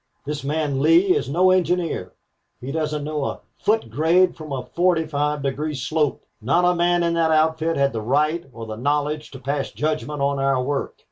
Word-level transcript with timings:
This 0.25 0.43
man. 0.43 0.79
Lee 0.79 1.15
is 1.15 1.29
no 1.29 1.51
engineer. 1.51 2.13
He 2.59 2.71
doesn't 2.71 3.03
know 3.03 3.23
a 3.23 3.41
foot 3.59 3.91
grade 3.91 4.35
from 4.35 4.51
a 4.51 4.65
forty 4.65 5.05
five 5.05 5.43
degree 5.43 5.75
slope. 5.75 6.25
Not 6.41 6.65
a 6.65 6.73
man 6.73 7.03
in 7.03 7.13
that 7.13 7.29
outfit 7.29 7.77
had 7.77 7.93
the 7.93 8.01
right 8.01 8.47
or 8.51 8.65
the 8.65 8.77
knowledge 8.77 9.29
to 9.29 9.39
pass 9.39 9.69
judgment 9.71 10.19
on 10.23 10.39
our 10.39 10.59
work. 10.59 10.97